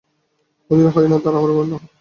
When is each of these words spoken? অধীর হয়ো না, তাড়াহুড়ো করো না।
অধীর 0.69 0.87
হয়ো 0.87 1.07
না, 1.07 1.17
তাড়াহুড়ো 1.23 1.53
করো 1.53 1.67
না। 1.71 1.77